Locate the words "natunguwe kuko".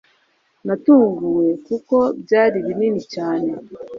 0.65-1.95